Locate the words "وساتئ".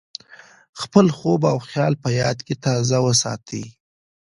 3.05-3.65